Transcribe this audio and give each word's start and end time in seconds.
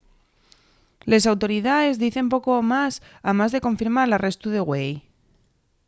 les 1.11 1.27
autoridaes 1.31 1.99
dicen 2.03 2.27
poco 2.33 2.51
más 2.73 2.93
amás 3.31 3.51
de 3.53 3.63
confirmar 3.65 4.05
l’arrestu 4.07 4.47
de 4.55 4.61
güei 4.67 4.93